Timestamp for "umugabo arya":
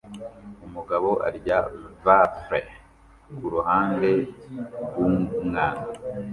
0.65-1.59